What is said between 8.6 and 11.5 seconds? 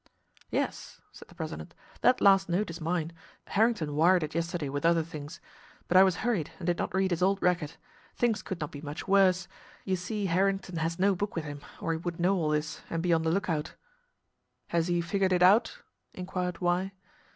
be much worse. You see Harrington has no book with